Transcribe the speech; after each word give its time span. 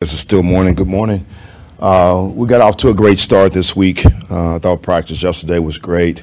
This 0.00 0.12
is 0.12 0.20
still 0.20 0.42
morning. 0.42 0.74
Good 0.74 0.88
morning. 0.88 1.24
Uh, 1.80 2.30
we 2.34 2.46
got 2.46 2.60
off 2.60 2.76
to 2.76 2.90
a 2.90 2.94
great 2.94 3.18
start 3.18 3.54
this 3.54 3.74
week. 3.74 4.04
Uh, 4.30 4.56
I 4.56 4.58
thought 4.58 4.82
practice 4.82 5.22
yesterday 5.22 5.58
was 5.58 5.78
great. 5.78 6.22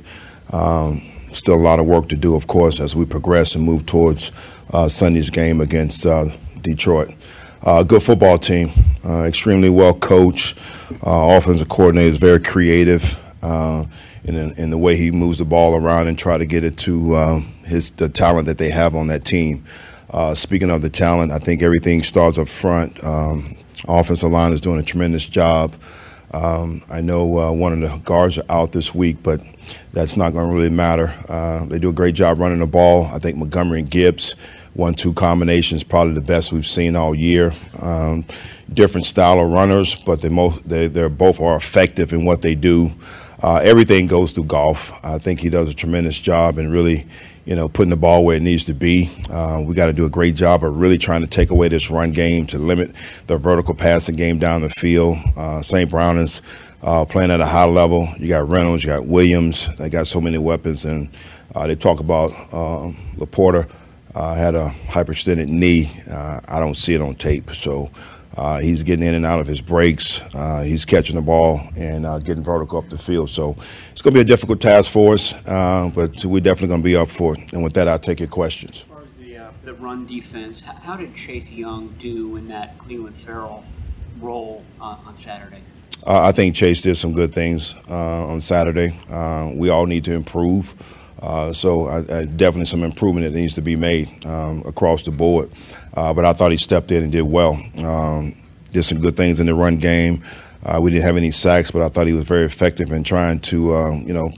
Um, 0.51 1.01
still 1.31 1.55
a 1.55 1.57
lot 1.57 1.79
of 1.79 1.87
work 1.87 2.07
to 2.09 2.15
do, 2.15 2.35
of 2.35 2.45
course, 2.45 2.79
as 2.79 2.95
we 2.95 3.05
progress 3.05 3.55
and 3.55 3.65
move 3.65 3.87
towards 3.87 4.31
uh, 4.71 4.87
Sunday's 4.87 5.31
game 5.31 5.59
against 5.59 6.05
uh, 6.05 6.25
Detroit. 6.61 7.15
Uh, 7.63 7.81
good 7.81 8.03
football 8.03 8.37
team, 8.37 8.69
uh, 9.03 9.23
extremely 9.23 9.71
well 9.71 9.95
coached. 9.95 10.55
offensive 11.01 11.67
coordinator 11.67 12.11
is 12.11 12.19
very 12.19 12.39
creative 12.39 13.19
in, 13.41 14.35
in, 14.55 14.69
the 14.69 14.77
way 14.77 14.95
he 14.95 15.09
moves 15.09 15.39
the 15.39 15.45
ball 15.45 15.75
around 15.75 16.07
and 16.07 16.19
try 16.19 16.37
to 16.37 16.45
get 16.45 16.63
it 16.63 16.77
to 16.77 17.43
his 17.65 17.89
the 17.89 18.07
talent 18.07 18.45
that 18.45 18.59
they 18.59 18.69
have 18.69 18.93
on 18.93 19.07
that 19.07 19.25
team. 19.25 19.63
speaking 20.35 20.69
of 20.69 20.83
the 20.83 20.91
talent, 20.91 21.31
I 21.31 21.39
think 21.39 21.63
everything 21.63 22.03
starts 22.03 22.37
up 22.37 22.47
front. 22.47 23.03
Um, 23.03 23.57
Offensive 23.87 24.31
line 24.31 24.53
is 24.53 24.61
doing 24.61 24.79
a 24.79 24.83
tremendous 24.83 25.25
job. 25.27 25.73
Um, 26.33 26.81
I 26.89 27.01
know 27.01 27.37
uh, 27.37 27.51
one 27.51 27.73
of 27.73 27.79
the 27.79 27.95
guards 28.03 28.39
are 28.39 28.45
out 28.49 28.71
this 28.71 28.95
week, 28.95 29.17
but 29.21 29.41
that's 29.91 30.17
not 30.17 30.33
going 30.33 30.49
to 30.49 30.55
really 30.55 30.69
matter. 30.69 31.13
Uh, 31.29 31.65
they 31.65 31.77
do 31.77 31.89
a 31.89 31.93
great 31.93 32.15
job 32.15 32.39
running 32.39 32.59
the 32.59 32.67
ball. 32.67 33.05
I 33.05 33.19
think 33.19 33.37
Montgomery 33.37 33.79
and 33.79 33.89
Gibbs, 33.89 34.33
one-two 34.73 35.13
combinations, 35.13 35.83
probably 35.83 36.15
the 36.15 36.21
best 36.21 36.51
we've 36.51 36.65
seen 36.65 36.95
all 36.95 37.13
year. 37.13 37.53
Um, 37.79 38.25
different 38.71 39.05
style 39.05 39.39
of 39.39 39.51
runners, 39.51 39.95
but 39.95 40.21
they 40.21 40.29
they 40.65 40.87
they 40.87 41.07
both 41.07 41.39
are 41.39 41.55
effective 41.55 42.13
in 42.13 42.25
what 42.25 42.41
they 42.41 42.55
do. 42.55 42.91
Uh, 43.43 43.59
everything 43.61 44.07
goes 44.07 44.31
through 44.31 44.45
Goff. 44.45 45.03
I 45.05 45.17
think 45.17 45.41
he 45.41 45.49
does 45.49 45.69
a 45.69 45.75
tremendous 45.75 46.17
job 46.17 46.57
and 46.57 46.71
really 46.71 47.05
you 47.45 47.55
know, 47.55 47.67
putting 47.67 47.89
the 47.89 47.97
ball 47.97 48.23
where 48.23 48.37
it 48.37 48.41
needs 48.41 48.65
to 48.65 48.73
be. 48.73 49.09
Uh, 49.29 49.61
we 49.65 49.75
got 49.75 49.87
to 49.87 49.93
do 49.93 50.05
a 50.05 50.09
great 50.09 50.35
job 50.35 50.63
of 50.63 50.77
really 50.77 50.97
trying 50.97 51.21
to 51.21 51.27
take 51.27 51.49
away 51.49 51.67
this 51.67 51.89
run 51.89 52.11
game 52.11 52.47
to 52.47 52.57
limit 52.57 52.95
the 53.27 53.37
vertical 53.37 53.73
passing 53.73 54.15
game 54.15 54.39
down 54.39 54.61
the 54.61 54.69
field. 54.69 55.17
Uh, 55.35 55.61
St. 55.61 55.89
Brown 55.89 56.17
is 56.17 56.41
uh, 56.83 57.03
playing 57.05 57.31
at 57.31 57.41
a 57.41 57.45
high 57.45 57.65
level. 57.65 58.07
You 58.17 58.29
got 58.29 58.47
Reynolds, 58.49 58.83
you 58.83 58.89
got 58.89 59.05
Williams. 59.05 59.73
They 59.75 59.89
got 59.89 60.07
so 60.07 60.21
many 60.21 60.37
weapons, 60.37 60.85
and 60.85 61.09
uh, 61.53 61.67
they 61.67 61.75
talk 61.75 61.99
about 61.99 62.31
uh, 62.53 62.91
LaPorta 63.17 63.69
uh, 64.15 64.35
had 64.35 64.55
a 64.55 64.69
hyperextended 64.87 65.49
knee. 65.49 65.91
I 66.09 66.59
don't 66.59 66.75
see 66.75 66.93
it 66.93 67.01
on 67.01 67.15
tape, 67.15 67.53
so. 67.53 67.91
Uh, 68.35 68.59
he's 68.59 68.81
getting 68.83 69.05
in 69.05 69.13
and 69.13 69.25
out 69.25 69.39
of 69.39 69.47
his 69.47 69.61
breaks. 69.61 70.21
Uh, 70.33 70.63
he's 70.63 70.85
catching 70.85 71.15
the 71.15 71.21
ball 71.21 71.61
and 71.77 72.05
uh, 72.05 72.19
getting 72.19 72.43
vertical 72.43 72.79
up 72.79 72.89
the 72.89 72.97
field. 72.97 73.29
So 73.29 73.55
it's 73.91 74.01
going 74.01 74.13
to 74.13 74.17
be 74.17 74.21
a 74.21 74.25
difficult 74.25 74.59
task 74.59 74.91
for 74.91 75.13
us, 75.13 75.33
uh, 75.47 75.91
but 75.93 76.25
we're 76.25 76.41
definitely 76.41 76.69
going 76.69 76.81
to 76.81 76.85
be 76.85 76.95
up 76.95 77.09
for 77.09 77.35
it. 77.35 77.53
And 77.53 77.63
with 77.63 77.73
that, 77.73 77.87
I'll 77.87 77.99
take 77.99 78.19
your 78.19 78.29
questions. 78.29 78.77
As 78.77 78.81
far 78.81 79.01
as 79.01 79.07
the, 79.19 79.37
uh, 79.37 79.51
the 79.63 79.73
run 79.75 80.07
defense, 80.07 80.61
how 80.61 80.95
did 80.97 81.15
Chase 81.15 81.51
Young 81.51 81.93
do 81.99 82.35
in 82.37 82.47
that 82.47 82.77
Clelin 82.79 83.13
Ferrell 83.13 83.63
role 84.19 84.63
uh, 84.81 84.97
on 85.05 85.17
Saturday? 85.19 85.61
I 86.05 86.33
think 86.33 86.55
Chase 86.55 86.81
did 86.81 86.97
some 86.97 87.13
good 87.13 87.33
things 87.33 87.75
on 87.87 88.41
Saturday. 88.41 88.99
we 89.55 89.69
all 89.69 89.85
need 89.85 90.03
to 90.05 90.13
improve. 90.13 90.75
Uh, 91.23 91.53
so 91.53 91.87
I, 91.87 91.99
I 91.99 92.25
definitely 92.25 92.65
some 92.65 92.83
improvement 92.83 93.25
that 93.25 93.39
needs 93.39 93.53
to 93.53 93.61
be 93.61 93.77
made 93.77 94.25
um, 94.25 94.61
across 94.65 95.03
the 95.03 95.11
board. 95.11 95.49
Uh, 95.93 96.13
but 96.13 96.25
I 96.25 96.33
thought 96.33 96.51
he 96.51 96.57
stepped 96.57 96.91
in 96.91 97.01
and 97.01 97.11
did 97.13 97.21
well. 97.21 97.53
Um, 97.77 98.35
did 98.71 98.83
some 98.83 98.99
good 98.99 99.15
things 99.15 99.39
in 99.39 99.45
the 99.45 99.55
run 99.55 99.77
game. 99.77 100.21
Uh, 100.65 100.79
we 100.81 100.91
didn't 100.91 101.05
have 101.05 101.15
any 101.15 101.31
sacks, 101.31 101.71
but 101.71 101.81
I 101.81 101.87
thought 101.87 102.07
he 102.07 102.13
was 102.13 102.27
very 102.27 102.43
effective 102.43 102.91
in 102.91 103.03
trying 103.03 103.39
to, 103.39 103.73
um, 103.73 104.03
you 104.05 104.13
know, 104.13 104.31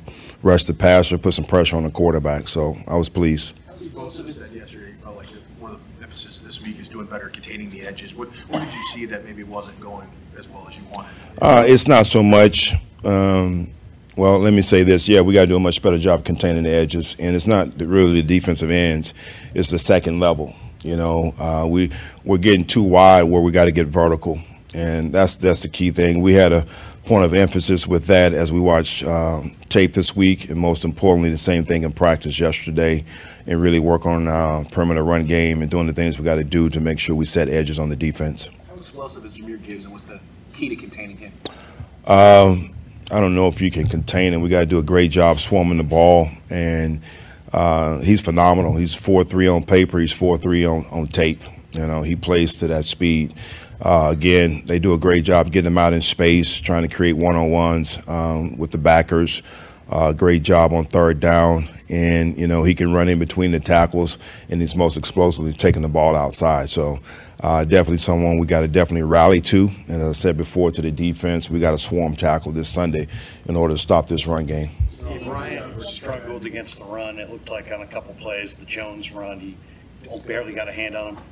rush 0.44 0.66
the 0.66 0.76
passer, 0.76 1.18
put 1.18 1.34
some 1.34 1.46
pressure 1.46 1.76
on 1.76 1.84
the 1.84 1.90
quarterback. 1.90 2.48
So 2.48 2.76
I 2.88 2.98
was 2.98 3.10
pleased. 3.10 3.56
You 3.82 3.90
both 3.90 4.14
said 4.14 4.52
yesterday 4.52 4.92
you 4.92 4.98
felt 4.98 5.18
like 5.18 5.28
one 5.60 5.72
of 5.72 5.80
the 5.98 6.04
emphasis 6.04 6.40
this 6.40 6.62
week 6.62 6.80
is 6.80 6.88
doing 6.88 7.08
better 7.08 7.30
containing 7.30 7.72
the 7.72 7.82
edges. 7.82 8.14
What, 8.14 8.28
what 8.50 8.60
did 8.60 8.74
you 8.74 8.84
see 8.84 9.06
that 9.06 9.26
maybe 9.26 9.44
wasn't 9.44 9.80
going 9.80 10.08
as 10.38 10.48
well 10.50 10.68
as 10.68 10.78
you 10.78 10.86
wanted? 10.94 11.12
Uh, 11.42 11.64
it's 11.66 11.88
not 11.88 12.06
so 12.06 12.22
much. 12.22 12.74
Um, 13.04 13.72
well, 14.16 14.40
let 14.40 14.54
me 14.54 14.62
say 14.62 14.84
this. 14.84 15.08
Yeah, 15.08 15.22
we 15.22 15.34
got 15.34 15.42
to 15.42 15.48
do 15.48 15.56
a 15.58 15.60
much 15.60 15.82
better 15.82 15.98
job 15.98 16.24
containing 16.24 16.64
the 16.64 16.72
edges, 16.72 17.16
and 17.20 17.36
it's 17.36 17.48
not 17.48 17.70
really 17.80 18.22
the 18.22 18.24
defensive 18.24 18.72
ends; 18.72 19.14
it's 19.54 19.70
the 19.70 19.80
second 19.80 20.20
level. 20.20 20.56
You 20.84 20.96
know, 20.96 21.34
uh, 21.40 21.68
we 21.68 21.92
we're 22.24 22.38
getting 22.38 22.66
too 22.66 22.84
wide 22.84 23.24
where 23.24 23.42
we 23.42 23.52
got 23.52 23.66
to 23.66 23.72
get 23.72 23.88
vertical, 23.88 24.40
and 24.74 25.12
that's 25.12 25.36
that's 25.36 25.64
the 25.64 25.68
key 25.68 25.92
thing. 25.92 26.22
We 26.22 26.34
had 26.34 26.54
a 26.54 26.66
point 27.06 27.26
of 27.26 27.34
emphasis 27.34 27.88
with 27.88 28.06
that 28.06 28.34
as 28.34 28.52
we 28.52 28.60
watched 28.60 29.04
um, 29.04 29.56
tape 29.70 29.94
this 29.94 30.16
week, 30.16 30.50
and 30.50 30.60
most 30.60 30.86
importantly, 30.86 31.30
the 31.30 31.38
same 31.38 31.64
thing 31.64 31.84
in 31.84 31.92
practice 31.92 32.40
yesterday, 32.40 33.04
and 33.46 33.60
really 33.60 33.80
work 33.80 34.06
on 34.06 34.28
our 34.28 34.64
perimeter 34.66 35.04
run 35.04 35.26
game 35.26 35.62
and 35.62 35.70
doing 35.70 35.88
the 35.88 35.94
things 35.94 36.18
we 36.18 36.26
got 36.26 36.36
to 36.36 36.44
do 36.44 36.70
to 36.70 36.80
make 36.80 37.00
sure 37.00 37.16
we 37.16 37.26
set 37.26 37.50
edges 37.50 37.80
on 37.80 37.90
the 37.90 37.96
defense. 37.96 38.50
How 38.70 38.76
explosive 38.76 39.26
is 39.26 39.38
Jahmyr 39.38 39.62
Gibbs, 39.62 39.86
and 39.86 39.92
what's 39.92 40.08
the 40.08 40.22
key 40.54 40.70
to 40.70 40.76
containing 40.76 41.18
him? 41.18 41.34
Um, 42.06 42.75
I 43.12 43.20
don't 43.20 43.36
know 43.36 43.48
if 43.48 43.62
you 43.62 43.70
can 43.70 43.88
contain 43.88 44.34
him. 44.34 44.42
We 44.42 44.50
got 44.50 44.62
to 44.62 44.66
do 44.66 44.80
a 44.80 44.84
great 44.84 45.12
job 45.12 45.40
swarming 45.40 45.78
the 45.78 45.84
ball, 45.84 46.28
and 46.50 47.02
uh, 47.54 48.00
he's 48.00 48.22
phenomenal. 48.22 48.76
He's 48.76 48.96
four 48.96 49.24
three 49.24 49.48
on 49.48 49.64
paper. 49.64 50.00
He's 50.00 50.14
four 50.14 50.38
three 50.38 50.66
on 50.66 50.86
on 50.92 51.08
tape. 51.08 51.42
You 51.74 51.86
know, 51.86 52.02
he 52.02 52.16
plays 52.16 52.58
to 52.58 52.68
that 52.68 52.86
speed. 52.86 53.34
Uh, 53.82 54.10
again, 54.12 54.64
they 54.66 54.80
do 54.80 54.94
a 54.94 54.98
great 54.98 55.24
job 55.24 55.52
getting 55.52 55.68
him 55.72 55.78
out 55.78 55.94
in 55.94 56.02
space, 56.02 56.58
trying 56.60 56.88
to 56.88 56.96
create 56.96 57.14
one 57.14 57.36
on 57.36 57.52
ones 57.52 58.00
um, 58.08 58.58
with 58.58 58.72
the 58.72 58.78
backers. 58.78 59.42
Uh, 59.90 60.14
great 60.14 60.42
job 60.42 60.74
on 60.74 60.86
third 60.86 61.20
down, 61.20 61.68
and 61.90 62.38
you 62.38 62.48
know 62.48 62.64
he 62.64 62.76
can 62.76 62.94
run 62.94 63.08
in 63.08 63.20
between 63.20 63.52
the 63.52 63.60
tackles, 63.60 64.18
and 64.50 64.62
he's 64.62 64.76
most 64.76 64.98
explosively 64.98 65.54
taking 65.54 65.82
the 65.82 65.90
ball 65.90 66.16
outside. 66.16 66.70
So 66.70 66.98
uh, 67.42 67.64
definitely 67.64 67.98
someone 67.98 68.40
we 68.40 68.48
got 68.48 68.62
to 68.62 68.68
definitely 68.68 69.08
rally 69.08 69.42
to. 69.42 69.70
And 69.88 70.02
as 70.02 70.10
I 70.10 70.12
said 70.14 70.38
before, 70.38 70.72
to 70.72 70.82
the 70.82 70.92
defense, 70.92 71.50
we 71.50 71.60
got 71.60 71.72
to 71.72 71.80
swarm 71.80 72.16
tackle 72.16 72.52
this 72.52 72.70
Sunday 72.70 73.08
in 73.48 73.56
order 73.56 73.74
to 73.74 73.80
stop 73.80 74.08
this 74.08 74.26
run 74.28 74.46
game. 74.46 74.70
Bryant 75.24 75.82
struggled 75.84 76.46
against 76.46 76.80
the 76.80 76.86
run. 76.86 77.20
It 77.20 77.30
looked 77.30 77.50
like 77.50 77.72
on 77.72 77.82
a 77.82 77.88
couple 77.88 78.14
plays, 78.16 78.56
the 78.56 78.66
Jones 78.66 79.12
run, 79.12 79.40
he 79.40 79.58
barely 80.26 80.54
got 80.54 80.68
a 80.68 80.72
hand 80.72 80.96
on 80.96 81.16
him. 81.16 81.24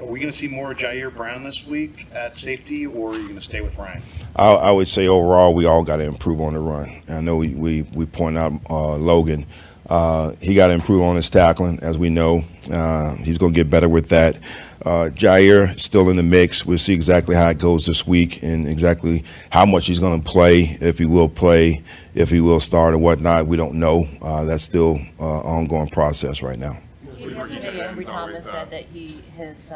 Are 0.00 0.06
we 0.06 0.18
going 0.18 0.32
to 0.32 0.36
see 0.36 0.48
more 0.48 0.74
Ji'Ayir 0.74 1.14
Brown 1.14 1.44
this 1.44 1.66
week 1.66 2.08
at 2.12 2.36
safety, 2.36 2.84
or 2.84 3.10
are 3.10 3.16
you 3.16 3.22
going 3.22 3.36
to 3.36 3.40
stay 3.40 3.60
with 3.60 3.78
Ryan? 3.78 4.02
I, 4.34 4.52
I 4.52 4.70
would 4.72 4.88
say 4.88 5.06
overall, 5.06 5.54
we 5.54 5.66
all 5.66 5.84
got 5.84 5.98
to 5.98 6.04
improve 6.04 6.40
on 6.40 6.54
the 6.54 6.58
run. 6.58 7.02
I 7.08 7.20
know 7.20 7.36
we, 7.36 7.54
we, 7.54 7.82
we 7.94 8.06
point 8.06 8.36
out 8.36 8.52
uh, 8.68 8.96
Logan. 8.96 9.46
Uh, 9.88 10.32
he 10.40 10.54
got 10.54 10.68
to 10.68 10.74
improve 10.74 11.02
on 11.02 11.16
his 11.16 11.28
tackling, 11.28 11.78
as 11.82 11.98
we 11.98 12.08
know. 12.08 12.42
Uh, 12.72 13.16
he's 13.16 13.38
going 13.38 13.52
to 13.52 13.56
get 13.56 13.68
better 13.68 13.88
with 13.88 14.08
that. 14.10 14.38
Uh, 14.84 15.10
Ji'Ayir 15.12 15.78
still 15.78 16.08
in 16.08 16.16
the 16.16 16.22
mix. 16.22 16.64
We'll 16.64 16.78
see 16.78 16.94
exactly 16.94 17.34
how 17.36 17.48
it 17.50 17.58
goes 17.58 17.86
this 17.86 18.06
week 18.06 18.42
and 18.42 18.68
exactly 18.68 19.24
how 19.50 19.66
much 19.66 19.86
he's 19.86 19.98
going 19.98 20.22
to 20.22 20.28
play, 20.30 20.76
if 20.80 20.98
he 20.98 21.04
will 21.04 21.28
play, 21.28 21.82
if 22.14 22.30
he 22.30 22.40
will 22.40 22.60
start 22.60 22.94
or 22.94 22.98
whatnot. 22.98 23.46
We 23.46 23.56
don't 23.56 23.74
know. 23.74 24.06
Uh, 24.22 24.44
that's 24.44 24.64
still 24.64 24.98
uh, 25.20 25.40
ongoing 25.40 25.88
process 25.88 26.42
right 26.42 26.58
now. 26.58 26.78
Yesterday, 27.18 27.80
Ambry 27.80 28.06
Thomas 28.06 28.50
said 28.50 28.70
that 28.70 28.84
he, 28.84 29.20
his, 29.36 29.72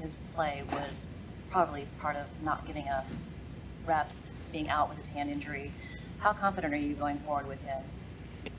his 0.00 0.18
play 0.34 0.62
was 0.72 1.06
probably 1.50 1.86
part 2.00 2.16
of 2.16 2.26
not 2.42 2.66
getting 2.66 2.86
enough 2.86 3.14
reps, 3.86 4.32
being 4.52 4.68
out 4.68 4.88
with 4.88 4.98
his 4.98 5.08
hand 5.08 5.30
injury. 5.30 5.72
How 6.18 6.32
confident 6.32 6.72
are 6.74 6.76
you 6.76 6.94
going 6.94 7.18
forward 7.18 7.48
with 7.48 7.62
him? 7.64 7.82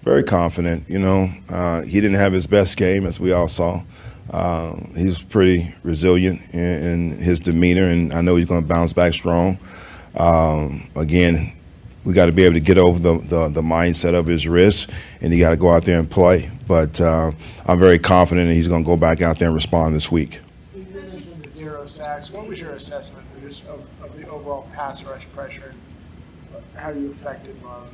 Very 0.04 0.24
confident. 0.24 0.90
You 0.90 1.00
know, 1.00 1.30
uh, 1.50 1.82
he 1.84 2.02
didn't 2.02 2.18
have 2.18 2.34
his 2.34 2.48
best 2.48 2.78
game, 2.78 3.06
as 3.06 3.20
we 3.20 3.32
all 3.32 3.48
saw. 3.48 3.84
Uh, 4.30 4.76
he's 4.96 5.22
pretty 5.22 5.74
resilient 5.84 6.42
in, 6.54 6.62
in, 6.62 7.12
his 7.12 7.42
demeanor, 7.42 7.88
and 7.88 8.14
I 8.14 8.22
know 8.22 8.36
he's 8.38 8.46
going 8.46 8.62
to 8.62 8.68
bounce 8.68 8.94
back 8.94 9.14
strong. 9.14 9.60
Um, 10.16 10.90
again, 10.96 11.54
we 12.06 12.14
got 12.14 12.28
to 12.28 12.32
be 12.32 12.44
able 12.44 12.56
to 12.56 12.62
get 12.62 12.78
over 12.78 13.00
the, 13.00 13.18
the, 13.20 13.50
the, 13.50 13.62
mindset 13.62 14.14
of 14.18 14.26
his 14.26 14.48
wrist, 14.48 14.90
and 15.20 15.34
he 15.34 15.40
got 15.40 15.52
to 15.52 15.58
go 15.58 15.70
out 15.70 15.86
there 15.86 16.00
and 16.00 16.10
play. 16.10 16.50
But 16.68 17.00
uh, 17.00 17.32
I'm 17.66 17.78
very 17.78 18.00
confident 18.00 18.48
that 18.48 18.54
he's 18.54 18.68
going 18.68 18.84
to 18.84 18.88
go 18.88 18.98
back 18.98 19.22
out 19.22 19.38
there 19.38 19.50
and 19.50 19.56
respond 19.56 19.94
this 19.94 20.12
week. 20.12 20.40
Zero 21.48 21.86
sacks. 21.86 22.32
What 22.32 22.48
was 22.48 22.60
your 22.60 22.72
assessment 22.72 23.28
of, 23.36 23.86
of 24.02 24.18
the 24.18 24.28
overall 24.30 24.68
pass 24.74 25.04
rush 25.04 25.30
pressure? 25.30 25.76
How 26.76 26.90
you 26.92 27.12
affected 27.12 27.62
Love? 27.64 27.94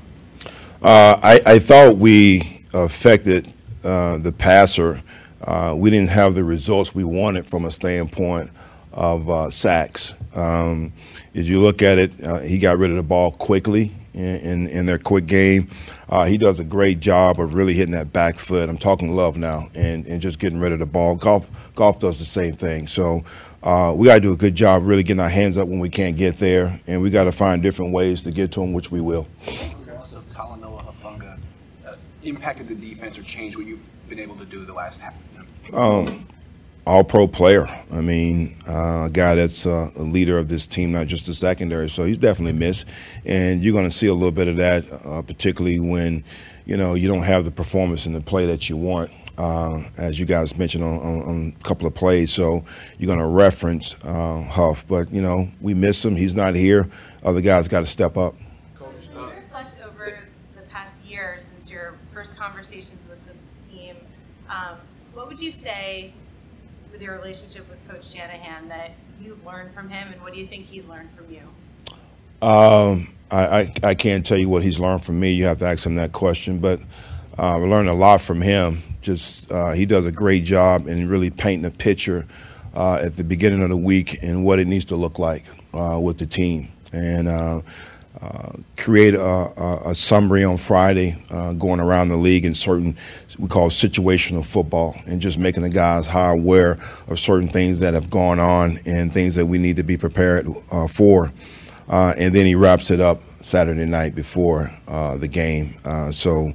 Uh, 0.82 1.20
I, 1.24 1.42
I, 1.54 1.60
thought 1.60 1.98
we 1.98 2.62
affected 2.72 3.52
uh, 3.84 4.20
the 4.20 4.32
passer. 4.32 5.02
Uh, 5.42 5.74
we 5.76 5.90
didn't 5.90 6.10
have 6.10 6.36
the 6.36 6.44
results 6.44 6.94
we 6.94 7.04
wanted 7.04 7.48
from 7.48 7.66
a 7.66 7.72
standpoint 7.72 8.52
of 8.94 9.28
uh, 9.28 9.50
sacks. 9.50 10.14
Um, 10.36 10.94
if 11.34 11.48
you 11.48 11.60
look 11.62 11.82
at 11.82 11.98
it, 11.98 12.24
uh, 12.24 12.40
he 12.40 12.60
got 12.60 12.78
rid 12.78 12.92
of 12.92 12.96
the 12.96 13.04
ball 13.04 13.32
quickly 13.32 13.92
in, 14.14 14.22
in, 14.22 14.68
in 14.68 14.86
their 14.86 15.00
quick 15.00 15.26
game. 15.26 15.68
Uh, 16.10 16.26
he 16.26 16.38
does 16.38 16.60
a 16.60 16.64
great 16.64 17.00
job 17.00 17.40
of 17.40 17.56
really 17.56 17.74
hitting 17.74 17.94
that 17.94 18.14
back 18.14 18.38
foot. 18.38 18.70
I'm 18.70 18.78
talking 18.78 19.16
love 19.16 19.36
now, 19.36 19.70
and, 19.74 20.06
and 20.06 20.22
just 20.22 20.38
getting 20.38 20.60
rid 20.60 20.74
of 20.74 20.80
the 20.80 20.86
ball. 20.86 21.16
Golf, 21.16 21.50
Goff 21.74 22.00
does 22.00 22.20
the 22.20 22.26
same 22.26 22.54
thing. 22.54 22.86
So 22.86 23.24
we 23.96 24.06
got 24.06 24.16
to 24.16 24.22
do 24.22 24.32
a 24.32 24.38
good 24.38 24.54
job 24.54 24.84
really 24.86 25.02
getting 25.02 25.22
our 25.22 25.28
hands 25.28 25.58
up 25.58 25.68
when 25.68 25.80
we 25.80 25.90
can't 25.90 26.16
get 26.16 26.38
there, 26.38 26.80
and 26.86 27.02
we 27.02 27.10
got 27.10 27.24
to 27.24 27.32
find 27.32 27.64
different 27.64 27.94
ways 27.94 28.22
to 28.26 28.32
get 28.32 28.52
to 28.52 28.62
him, 28.62 28.74
which 28.74 28.92
we 28.92 29.02
will 29.02 29.26
impacted 32.28 32.68
the 32.68 32.76
defense 32.76 33.18
or 33.18 33.24
changed 33.24 33.58
what 33.58 33.66
you've 33.66 33.94
been 34.10 34.20
able 34.20 34.36
to 34.36 34.46
do 34.46 34.66
the 34.66 34.74
last 34.74 35.02
half? 35.02 35.16
Um, 35.74 36.26
all 36.88 37.04
pro 37.04 37.28
player. 37.28 37.68
I 37.92 38.02
mean, 38.02 38.56
uh, 38.68 39.06
a 39.06 39.10
guy 39.12 39.36
that's 39.36 39.66
uh, 39.66 39.92
a 39.96 40.04
leader 40.04 40.38
of 40.38 40.48
this 40.48 40.66
team, 40.66 40.94
not 40.94 41.08
just 41.08 41.26
the 41.26 41.34
secondary. 41.34 41.90
So 41.90 42.06
he's 42.06 42.18
definitely 42.18 42.58
missed, 42.58 42.88
and 43.26 43.62
you're 43.62 43.74
going 43.74 43.86
to 43.86 43.92
see 43.92 44.08
a 44.08 44.14
little 44.14 44.32
bit 44.32 44.48
of 44.48 44.56
that, 44.56 44.86
uh, 45.06 45.22
particularly 45.22 45.80
when 45.80 46.24
you 46.66 46.78
know 46.78 46.94
you 46.94 47.08
don't 47.08 47.24
have 47.24 47.46
the 47.46 47.52
performance 47.52 48.06
and 48.06 48.16
the 48.16 48.22
play 48.22 48.46
that 48.46 48.70
you 48.70 48.78
want. 48.78 49.12
Uh, 49.38 49.84
as 49.98 50.20
you 50.20 50.26
guys 50.26 50.58
mentioned 50.58 50.84
on, 50.84 50.98
on, 50.98 51.22
on, 51.22 51.56
a 51.60 51.64
couple 51.64 51.86
of 51.86 51.94
plays, 51.94 52.34
so 52.34 52.66
you're 52.98 53.06
going 53.06 53.20
to 53.20 53.26
reference 53.28 53.94
uh, 54.04 54.42
Huff, 54.42 54.88
but 54.88 55.12
you 55.12 55.22
know 55.22 55.52
we 55.62 55.76
miss 55.76 56.04
him. 56.04 56.16
He's 56.16 56.36
not 56.36 56.56
here. 56.56 56.90
Other 57.24 57.42
guys 57.42 57.68
got 57.68 57.82
to 57.82 57.86
step 57.86 58.18
up. 58.18 58.34
As 58.98 59.08
you 59.14 59.26
reflect 59.26 59.80
over 59.86 60.20
the 60.56 60.62
past 60.70 60.96
year 61.06 61.38
since 61.40 61.70
your 61.70 61.94
first 62.18 62.36
conversations 62.36 63.08
with 63.08 63.24
this 63.28 63.48
team, 63.70 63.96
um, 64.50 64.76
what 65.14 65.28
would 65.28 65.40
you 65.40 65.52
say 65.52 66.12
with 66.92 67.00
your 67.00 67.16
relationship 67.16 67.70
with 67.70 67.78
Coach 67.88 68.12
Shanahan 68.12 68.70
that 68.70 68.94
you've 69.22 69.46
learned 69.46 69.72
from 69.72 69.88
him, 69.88 70.12
and 70.12 70.20
what 70.24 70.34
do 70.34 70.40
you 70.40 70.48
think 70.48 70.66
he's 70.66 70.88
learned 70.88 71.12
from 71.12 71.32
you? 71.32 71.42
Um, 72.42 73.14
I, 73.30 73.60
I, 73.60 73.74
I 73.84 73.94
can't 73.94 74.26
tell 74.26 74.38
you 74.40 74.50
what 74.50 74.64
he's 74.64 74.80
learned 74.80 75.06
from 75.06 75.20
me. 75.20 75.34
You 75.34 75.46
have 75.46 75.60
to 75.60 75.68
ask 75.68 75.86
him 75.86 75.94
that 75.98 76.12
question, 76.12 76.58
but 76.58 76.80
uh, 77.38 77.54
I 77.54 77.56
learned 77.58 77.88
a 77.88 77.94
lot 77.94 78.20
from 78.20 78.42
him. 78.42 78.80
Just 79.02 79.52
uh, 79.52 79.74
he 79.74 79.86
does 79.86 80.08
a 80.08 80.12
great 80.12 80.44
job 80.44 80.88
in 80.88 81.08
really 81.08 81.30
painting 81.30 81.66
a 81.66 81.72
picture 81.72 82.26
uh, 82.74 82.96
at 82.96 83.16
the 83.16 83.24
beginning 83.24 83.62
of 83.62 83.70
the 83.70 83.78
week 83.78 84.24
and 84.24 84.44
what 84.44 84.58
it 84.58 84.66
needs 84.66 84.86
to 84.86 84.96
look 84.96 85.20
like 85.20 85.46
uh, 85.72 86.00
with 86.02 86.18
the 86.18 86.26
team, 86.26 86.72
and 86.92 87.28
uh, 88.22 88.26
uh, 88.26 88.52
create 88.78 89.14
a, 89.14 89.22
a, 89.22 89.90
a, 89.92 89.96
summary 89.96 90.44
on 90.44 90.58
Friday, 90.58 91.16
going 91.58 91.80
around 91.80 92.10
the 92.10 92.18
league 92.18 92.46
in 92.46 92.54
certain 92.54 92.98
we 93.38 93.48
call 93.48 93.70
situational 93.70 94.46
football, 94.46 94.96
and 95.06 95.22
just 95.22 95.38
making 95.38 95.64
the 95.64 95.70
guys 95.70 96.08
high 96.08 96.32
aware 96.32 96.78
of 97.08 97.20
certain 97.20 97.48
things 97.48 97.80
that 97.80 97.94
have 97.94 98.10
gone 98.10 98.40
on 98.40 98.80
and 98.86 99.12
things 99.12 99.36
that 99.36 99.46
we 99.46 99.58
need 99.58 99.76
to 99.76 99.84
be 99.84 99.98
prepared 99.98 100.48
for. 100.90 101.32
and 101.90 102.34
then 102.34 102.46
he 102.46 102.56
wraps 102.56 102.92
it 102.92 103.00
up 103.00 103.22
Saturday 103.42 103.86
night 103.86 104.16
before 104.16 104.72
the 104.88 105.28
game. 105.28 105.76
so. 106.12 106.54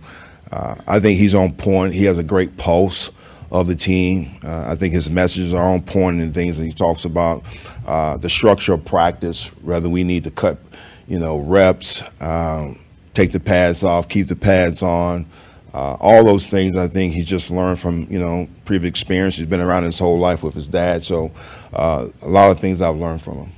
Uh, 0.53 0.75
I 0.87 1.01
think 1.01 1.19
he's 1.19 1.35
on 1.35 1.55
point. 1.55 1.95
He 1.95 2.05
has 2.05 2.19
a 2.19 2.25
great 2.25 2.59
pulse 2.59 3.11
of 3.51 3.67
the 3.67 3.75
team. 3.75 4.37
Uh, 4.45 4.67
I 4.69 4.75
think 4.75 4.93
his 4.93 5.11
messages 5.11 5.55
are 5.55 5.65
on 5.65 5.83
point 5.83 6.21
and 6.21 6.33
things 6.33 6.59
that 6.59 6.65
he 6.65 6.73
talks 6.73 7.05
about. 7.05 7.43
Uh, 7.87 8.19
the 8.19 8.29
structure 8.29 8.75
of 8.75 8.85
practice, 8.85 9.49
whether 9.63 9.89
we 9.89 10.05
need 10.05 10.25
to 10.25 10.31
cut, 10.31 10.59
you 11.07 11.19
know, 11.19 11.39
reps, 11.39 12.03
um, 12.23 12.79
take 13.13 13.33
the 13.33 13.41
pads 13.41 13.83
off, 13.83 14.09
keep 14.09 14.27
the 14.27 14.37
pads 14.37 14.83
on. 14.83 15.27
Uh, 15.75 15.97
all 16.01 16.23
those 16.23 16.51
things 16.51 16.77
I 16.77 16.87
think 16.87 17.15
he 17.15 17.23
just 17.23 17.51
learned 17.51 17.79
from 17.79 18.07
you 18.11 18.19
know 18.19 18.47
previous 18.67 18.91
experience. 18.91 19.37
He's 19.37 19.47
been 19.47 19.61
around 19.61 19.85
his 19.85 19.99
whole 19.99 20.19
life 20.19 20.43
with 20.43 20.55
his 20.55 20.69
dad, 20.69 21.03
so 21.03 21.33
uh, 21.73 22.09
a 22.21 22.29
lot 22.29 22.51
of 22.51 22.61
things 22.61 22.81
I've 22.81 22.97
learned 22.97 23.23
from 23.23 23.39
him. 23.39 23.53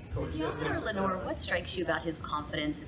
Lenoir, 0.85 1.19
what 1.25 1.41
strikes 1.41 1.77
you 1.77 1.85
about 1.85 2.03
his 2.03 2.19
confidence 2.19 2.85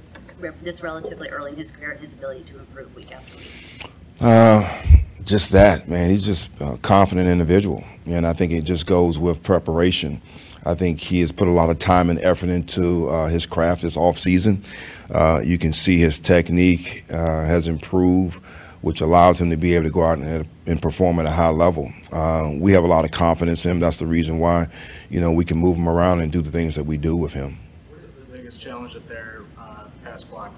this 0.62 0.82
relatively 0.82 1.28
early 1.28 1.52
in 1.52 1.56
his 1.56 1.70
career 1.70 1.92
and 1.92 2.00
his 2.00 2.12
ability 2.12 2.44
to 2.44 2.58
improve 2.58 2.94
week 2.94 3.10
after 3.10 3.36
week? 3.36 3.90
Uh, 4.20 4.82
just 5.24 5.52
that, 5.52 5.88
man. 5.88 6.10
He's 6.10 6.24
just 6.24 6.60
a 6.60 6.78
confident 6.78 7.28
individual, 7.28 7.82
and 8.06 8.26
I 8.26 8.32
think 8.32 8.52
it 8.52 8.62
just 8.62 8.86
goes 8.86 9.18
with 9.18 9.42
preparation. 9.42 10.20
I 10.66 10.74
think 10.74 10.98
he 10.98 11.20
has 11.20 11.30
put 11.30 11.46
a 11.46 11.52
lot 11.52 11.70
of 11.70 11.78
time 11.78 12.10
and 12.10 12.18
effort 12.18 12.48
into 12.48 13.08
uh, 13.08 13.28
his 13.28 13.46
craft 13.46 13.82
this 13.82 13.96
off 13.96 14.18
season. 14.18 14.64
Uh, 15.08 15.40
you 15.44 15.58
can 15.58 15.72
see 15.72 15.98
his 15.98 16.18
technique 16.18 17.04
uh, 17.08 17.44
has 17.44 17.68
improved, 17.68 18.42
which 18.82 19.00
allows 19.00 19.40
him 19.40 19.50
to 19.50 19.56
be 19.56 19.76
able 19.76 19.84
to 19.84 19.92
go 19.92 20.02
out 20.04 20.18
and, 20.18 20.48
and 20.66 20.82
perform 20.82 21.20
at 21.20 21.26
a 21.26 21.30
high 21.30 21.50
level. 21.50 21.92
Uh, 22.10 22.50
we 22.58 22.72
have 22.72 22.82
a 22.82 22.88
lot 22.88 23.04
of 23.04 23.12
confidence 23.12 23.64
in 23.64 23.70
him. 23.70 23.80
That's 23.80 23.98
the 23.98 24.06
reason 24.06 24.40
why, 24.40 24.66
you 25.08 25.20
know, 25.20 25.30
we 25.30 25.44
can 25.44 25.56
move 25.56 25.76
him 25.76 25.88
around 25.88 26.20
and 26.20 26.32
do 26.32 26.42
the 26.42 26.50
things 26.50 26.74
that 26.74 26.84
we 26.84 26.96
do 26.96 27.14
with 27.14 27.32
him. 27.32 27.58
What 27.88 28.02
is 28.02 28.12
the 28.14 28.22
biggest 28.22 28.60
challenge 28.60 28.94
that 28.94 29.06
their 29.06 29.42
uh, 29.56 29.84
pass 30.02 30.24
block 30.24 30.52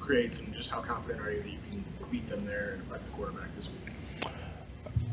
creates, 0.00 0.40
and 0.40 0.54
just 0.54 0.70
how 0.70 0.80
confident 0.80 1.20
are 1.26 1.30
you 1.30 1.42
that 1.42 1.50
you 1.50 1.58
can 1.70 1.84
beat 2.10 2.26
them 2.26 2.46
there 2.46 2.70
and 2.72 2.82
affect 2.82 3.04
the 3.04 3.12
quarterback 3.12 3.54
this 3.54 3.68
week? 3.68 3.92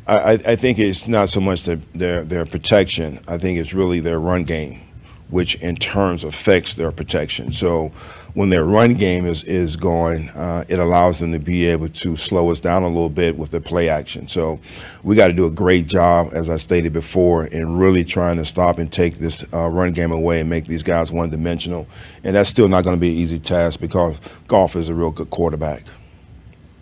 I, 0.07 0.33
I 0.33 0.55
think 0.55 0.79
it's 0.79 1.07
not 1.07 1.29
so 1.29 1.39
much 1.39 1.65
their, 1.65 1.75
their, 1.93 2.23
their 2.23 2.45
protection. 2.45 3.19
I 3.27 3.37
think 3.37 3.59
it's 3.59 3.73
really 3.73 3.99
their 3.99 4.19
run 4.19 4.43
game, 4.43 4.81
which 5.29 5.55
in 5.55 5.75
turns 5.75 6.23
affects 6.23 6.73
their 6.73 6.91
protection. 6.91 7.51
So 7.51 7.91
when 8.33 8.49
their 8.49 8.65
run 8.65 8.93
game 8.93 9.25
is, 9.25 9.43
is 9.43 9.75
going, 9.75 10.29
uh, 10.29 10.63
it 10.67 10.79
allows 10.79 11.19
them 11.19 11.31
to 11.33 11.39
be 11.39 11.65
able 11.65 11.89
to 11.89 12.15
slow 12.15 12.49
us 12.49 12.59
down 12.59 12.83
a 12.83 12.87
little 12.87 13.09
bit 13.09 13.37
with 13.37 13.51
their 13.51 13.59
play 13.59 13.89
action. 13.89 14.27
So 14.27 14.59
we 15.03 15.15
got 15.15 15.27
to 15.27 15.33
do 15.33 15.45
a 15.45 15.51
great 15.51 15.87
job, 15.87 16.29
as 16.33 16.49
I 16.49 16.57
stated 16.57 16.93
before, 16.93 17.45
in 17.45 17.77
really 17.77 18.03
trying 18.03 18.37
to 18.37 18.45
stop 18.45 18.77
and 18.77 18.91
take 18.91 19.15
this 19.19 19.51
uh, 19.53 19.67
run 19.67 19.93
game 19.93 20.11
away 20.11 20.39
and 20.39 20.49
make 20.49 20.65
these 20.65 20.83
guys 20.83 21.11
one 21.11 21.29
dimensional. 21.29 21.87
And 22.23 22.35
that's 22.35 22.49
still 22.49 22.67
not 22.67 22.83
going 22.83 22.95
to 22.95 23.01
be 23.01 23.11
an 23.11 23.17
easy 23.17 23.39
task 23.39 23.79
because 23.79 24.19
Goff 24.47 24.75
is 24.75 24.89
a 24.89 24.95
real 24.95 25.11
good 25.11 25.29
quarterback. 25.29 25.83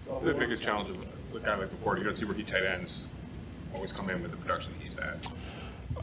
What's 0.05 0.25
the 0.25 0.33
biggest 0.33 0.61
challenge 0.61 0.89
guy 1.47 1.55
like 1.55 1.69
LaPorta? 1.69 1.99
You 1.99 2.03
don't 2.03 2.17
see 2.17 2.25
he 2.25 2.43
tight 2.43 2.63
ends 2.63 3.07
always 3.73 3.91
come 3.91 4.09
in 4.09 4.21
with 4.21 4.31
the 4.31 4.37
production 4.37 4.73
he's 4.81 4.97
at. 4.97 5.27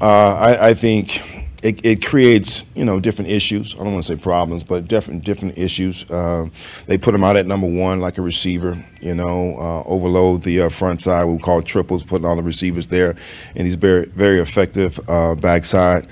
Uh, 0.00 0.34
I, 0.34 0.68
I, 0.70 0.74
think 0.74 1.48
it, 1.62 1.84
it, 1.84 2.04
creates, 2.04 2.64
you 2.74 2.84
know, 2.84 2.98
different 2.98 3.30
issues. 3.30 3.74
I 3.74 3.78
don't 3.78 3.92
want 3.92 4.04
to 4.04 4.16
say 4.16 4.20
problems, 4.20 4.64
but 4.64 4.88
different 4.88 5.24
different 5.24 5.58
issues. 5.58 6.10
Uh, 6.10 6.48
they 6.86 6.98
put 6.98 7.14
him 7.14 7.22
out 7.22 7.36
at 7.36 7.46
number 7.46 7.66
one, 7.66 8.00
like 8.00 8.18
a 8.18 8.22
receiver. 8.22 8.82
You 9.00 9.14
know, 9.14 9.56
uh, 9.58 9.82
overload 9.88 10.42
the 10.42 10.62
uh, 10.62 10.68
front 10.68 11.02
side. 11.02 11.24
We 11.24 11.38
call 11.38 11.62
triples, 11.62 12.02
putting 12.02 12.26
all 12.26 12.36
the 12.36 12.42
receivers 12.42 12.86
there, 12.86 13.14
and 13.54 13.66
he's 13.66 13.76
very 13.76 14.06
very 14.06 14.40
effective 14.40 14.98
uh, 15.08 15.34
backside. 15.36 16.06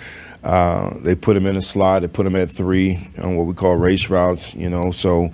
Uh, 0.45 0.95
they 1.01 1.15
put 1.15 1.37
him 1.37 1.47
in 1.47 1.57
a 1.57 1.63
slot. 1.63 2.03
They 2.03 2.09
put 2.09 2.27
him 2.27 2.37
at 2.37 2.51
three 2.51 3.09
on 3.23 3.37
what 3.37 3.47
we 3.47 3.55
call 3.55 3.77
race 3.77 4.11
routes. 4.11 4.55
You 4.55 4.71
know, 4.71 4.91
so 4.91 5.31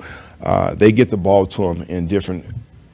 they 0.76 0.92
get 0.92 1.10
the 1.10 1.16
ball 1.16 1.46
to 1.46 1.64
him 1.64 1.82
in 1.82 2.06
different 2.06 2.44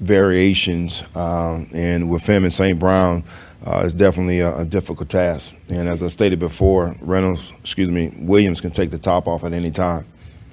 variations, 0.04 1.02
um, 1.16 1.68
and 1.74 2.10
with 2.10 2.26
him 2.26 2.44
and 2.44 2.52
St. 2.52 2.78
Brown, 2.78 3.24
uh, 3.66 3.82
it's 3.84 3.94
definitely 3.94 4.40
a, 4.40 4.58
a, 4.58 4.64
difficult 4.64 5.08
task. 5.08 5.54
And 5.70 5.88
as 5.88 6.02
I 6.02 6.08
stated 6.08 6.38
before, 6.38 6.94
Reynolds, 7.00 7.52
excuse 7.60 7.90
me, 7.90 8.12
Williams 8.18 8.60
can 8.60 8.70
take 8.70 8.90
the 8.90 8.98
top 8.98 9.26
off 9.26 9.42
at 9.42 9.54
any 9.54 9.70
time. 9.70 10.06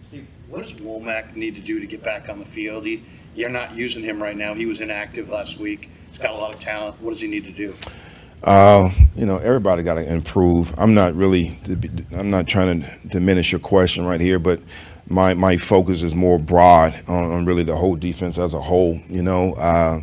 Steve, 0.08 0.28
what 0.48 0.64
does 0.64 0.76
Womack 0.76 1.36
need 1.36 1.56
to 1.56 1.62
do 1.62 1.80
to 1.80 1.86
get 1.86 2.04
back 2.04 2.30
on 2.30 2.40
the 2.40 2.46
field? 2.46 2.86
He, 2.86 3.04
you're 3.36 3.50
not 3.50 3.76
using 3.76 4.02
him 4.02 4.22
right 4.22 4.38
now. 4.38 4.54
He 4.54 4.66
was 4.66 4.80
inactive 4.80 5.28
last 5.28 5.60
week. 5.60 5.90
He's 6.08 6.20
got 6.20 6.34
a 6.34 6.38
lot 6.38 6.54
of 6.54 6.60
talent. 6.60 7.02
What 7.02 7.12
does 7.12 7.22
he 7.22 7.28
need 7.28 7.44
to 7.44 7.52
do? 7.52 7.74
Uh, 8.44 8.90
you 9.16 9.26
know, 9.26 9.38
everybody 9.38 9.84
got 9.84 9.96
to 9.96 10.14
improve. 10.14 10.74
I'm 10.78 10.94
not 10.94 11.14
really, 11.14 11.58
I'm 12.18 12.30
not 12.30 12.48
trying 12.48 12.82
to 12.82 13.08
diminish 13.08 13.52
your 13.52 13.60
question 13.60 14.06
right 14.06 14.22
here, 14.22 14.40
but 14.40 14.60
my 15.12 15.34
my 15.34 15.58
focus 15.58 16.04
is 16.04 16.16
more 16.16 16.40
broad 16.40 16.94
on, 17.08 17.32
on 17.32 17.46
really 17.46 17.64
the 17.64 17.76
whole 17.76 17.96
defense 17.96 18.38
as 18.38 18.54
a 18.54 18.62
whole. 18.62 19.00
You 19.08 19.22
know, 19.22 19.54
uh, 19.54 20.00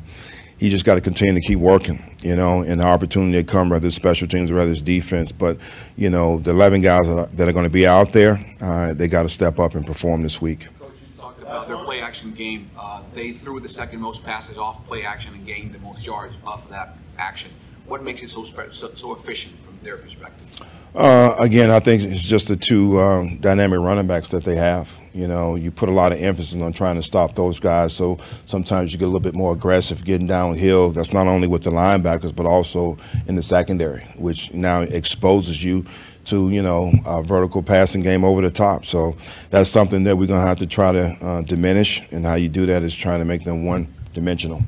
he 0.58 0.68
just 0.68 0.84
got 0.84 0.96
to 0.96 1.00
continue 1.00 1.34
to 1.34 1.40
keep 1.40 1.58
working. 1.58 2.04
You 2.20 2.34
know, 2.34 2.62
and 2.62 2.80
the 2.80 2.84
opportunity 2.84 3.38
to 3.38 3.44
come, 3.44 3.68
whether 3.70 3.86
it's 3.86 3.94
special 3.94 4.26
teams 4.26 4.50
whether 4.50 4.70
it's 4.70 4.82
defense. 4.82 5.30
But 5.30 5.58
you 5.96 6.10
know, 6.10 6.38
the 6.40 6.50
11 6.50 6.80
guys 6.80 7.06
that 7.06 7.18
are, 7.18 7.26
that 7.26 7.48
are 7.48 7.52
going 7.52 7.64
to 7.64 7.70
be 7.70 7.86
out 7.86 8.12
there, 8.12 8.38
uh, 8.60 8.94
they 8.94 9.06
got 9.06 9.22
to 9.22 9.28
step 9.28 9.58
up 9.60 9.74
and 9.74 9.86
perform 9.86 10.22
this 10.22 10.42
week. 10.42 10.64
You 10.64 10.96
talked 11.16 11.42
about 11.42 11.68
their 11.68 11.76
play 11.76 12.00
action 12.00 12.32
game. 12.32 12.70
Uh, 12.76 13.02
they 13.14 13.32
threw 13.32 13.60
the 13.60 13.68
second 13.68 14.00
most 14.00 14.24
passes 14.24 14.58
off 14.58 14.84
play 14.86 15.04
action 15.04 15.34
and 15.34 15.46
gained 15.46 15.72
the 15.72 15.78
most 15.78 16.04
yards 16.04 16.34
off 16.44 16.64
of 16.64 16.70
that 16.70 16.98
action. 17.18 17.52
What 17.86 18.02
makes 18.02 18.22
it 18.22 18.30
so 18.30 18.42
so, 18.42 18.94
so 18.94 19.14
efficient 19.14 19.58
from 19.64 19.78
their 19.78 19.96
perspective? 19.96 20.46
Uh, 20.94 21.34
again, 21.38 21.70
I 21.70 21.80
think 21.80 22.02
it's 22.02 22.28
just 22.28 22.48
the 22.48 22.56
two 22.56 22.98
um, 22.98 23.38
dynamic 23.38 23.78
running 23.78 24.06
backs 24.06 24.30
that 24.30 24.44
they 24.44 24.56
have. 24.56 24.98
You 25.14 25.28
know, 25.28 25.54
you 25.54 25.70
put 25.70 25.88
a 25.88 25.92
lot 25.92 26.12
of 26.12 26.20
emphasis 26.20 26.60
on 26.60 26.72
trying 26.72 26.96
to 26.96 27.02
stop 27.02 27.34
those 27.34 27.60
guys. 27.60 27.94
So 27.94 28.18
sometimes 28.46 28.92
you 28.92 28.98
get 28.98 29.04
a 29.04 29.08
little 29.08 29.20
bit 29.20 29.34
more 29.34 29.52
aggressive 29.52 30.04
getting 30.04 30.26
downhill. 30.26 30.90
That's 30.90 31.12
not 31.12 31.26
only 31.26 31.48
with 31.48 31.62
the 31.62 31.70
linebackers, 31.70 32.34
but 32.34 32.46
also 32.46 32.96
in 33.26 33.34
the 33.34 33.42
secondary, 33.42 34.02
which 34.16 34.52
now 34.52 34.82
exposes 34.82 35.62
you 35.62 35.84
to 36.26 36.50
you 36.50 36.62
know 36.62 36.92
a 37.06 37.22
vertical 37.22 37.62
passing 37.62 38.02
game 38.02 38.24
over 38.24 38.42
the 38.42 38.50
top. 38.50 38.84
So 38.84 39.16
that's 39.50 39.70
something 39.70 40.04
that 40.04 40.16
we're 40.16 40.28
gonna 40.28 40.46
have 40.46 40.58
to 40.58 40.66
try 40.66 40.92
to 40.92 41.16
uh, 41.22 41.42
diminish. 41.42 42.02
And 42.12 42.24
how 42.24 42.34
you 42.34 42.48
do 42.48 42.66
that 42.66 42.82
is 42.82 42.94
trying 42.94 43.18
to 43.20 43.24
make 43.24 43.44
them 43.44 43.64
one 43.64 43.92
dimensional. 44.14 44.62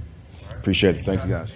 Appreciate 0.50 0.96
it. 0.96 1.04
Thank 1.04 1.24
you 1.24 1.30
guys. 1.30 1.52